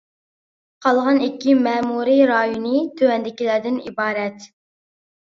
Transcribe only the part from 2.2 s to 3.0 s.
رايونى